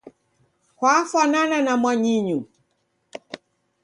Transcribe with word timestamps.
Kwafanana 0.77 1.57
na 1.65 1.73
mwanyinyu 1.81 2.39